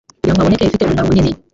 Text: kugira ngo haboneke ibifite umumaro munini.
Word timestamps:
kugira 0.17 0.33
ngo 0.33 0.39
haboneke 0.41 0.63
ibifite 0.63 0.83
umumaro 0.85 1.07
munini. 1.09 1.31